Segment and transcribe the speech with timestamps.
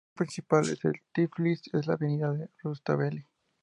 [0.01, 3.23] La calle principal en Tiflis es la Avenida de Rustaveli.